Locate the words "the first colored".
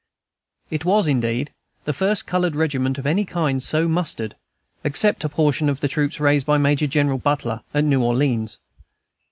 1.85-2.55